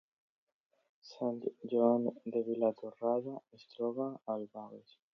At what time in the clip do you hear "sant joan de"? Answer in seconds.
1.09-2.43